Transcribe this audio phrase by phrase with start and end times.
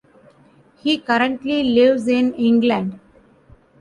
[0.79, 2.99] He currently lives in England.